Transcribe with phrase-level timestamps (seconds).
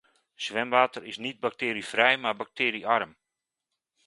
[0.35, 3.17] Zwemwater is niet bacterievrij maar bacteriearm.